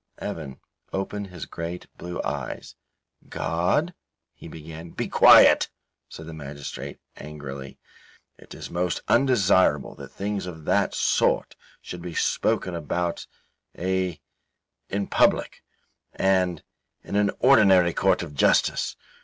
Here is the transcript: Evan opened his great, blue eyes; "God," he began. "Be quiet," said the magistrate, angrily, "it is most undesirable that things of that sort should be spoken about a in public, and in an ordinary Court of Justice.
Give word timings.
Evan 0.17 0.59
opened 0.91 1.27
his 1.27 1.45
great, 1.45 1.85
blue 1.95 2.19
eyes; 2.23 2.75
"God," 3.29 3.93
he 4.33 4.47
began. 4.47 4.89
"Be 4.89 5.07
quiet," 5.07 5.69
said 6.09 6.25
the 6.25 6.33
magistrate, 6.33 6.97
angrily, 7.17 7.77
"it 8.35 8.55
is 8.55 8.71
most 8.71 9.03
undesirable 9.07 9.93
that 9.97 10.11
things 10.11 10.47
of 10.47 10.65
that 10.65 10.95
sort 10.95 11.55
should 11.83 12.01
be 12.01 12.15
spoken 12.15 12.73
about 12.73 13.27
a 13.77 14.19
in 14.89 15.05
public, 15.05 15.61
and 16.13 16.63
in 17.03 17.15
an 17.15 17.29
ordinary 17.37 17.93
Court 17.93 18.23
of 18.23 18.33
Justice. 18.33 18.95